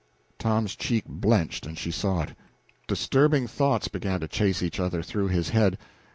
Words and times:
Tom's 0.39 0.75
cheek 0.75 1.03
blenched, 1.05 1.63
and 1.67 1.77
she 1.77 1.91
saw 1.91 2.23
it. 2.23 2.33
Disturbing 2.87 3.45
thoughts 3.45 3.87
began 3.87 4.19
to 4.21 4.27
chase 4.27 4.63
each 4.63 4.79
other 4.79 5.03
through 5.03 5.27
his 5.27 5.49
head. 5.49 5.77